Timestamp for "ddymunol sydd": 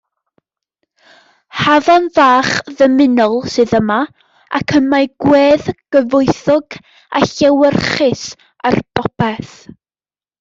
2.79-3.73